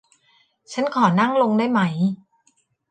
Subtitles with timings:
[0.71, 1.81] ฉันขอนั่งลงได้ไหม